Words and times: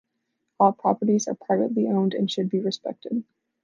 All 0.59 0.73
properties 0.73 1.27
are 1.27 1.35
privately 1.35 1.87
owned 1.87 2.15
and 2.15 2.27
should 2.31 2.49
be 2.49 2.59
respected. 2.59 3.23